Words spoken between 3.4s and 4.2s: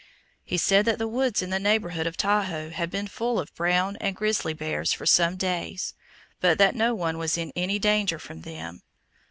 brown and